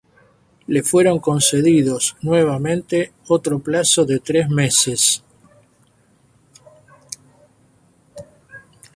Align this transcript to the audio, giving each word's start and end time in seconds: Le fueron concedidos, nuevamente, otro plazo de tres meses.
Le 0.65 0.81
fueron 0.81 1.19
concedidos, 1.19 2.17
nuevamente, 2.23 3.13
otro 3.27 3.59
plazo 3.59 4.03
de 4.03 4.17
tres 4.19 4.49
meses. 4.49 5.23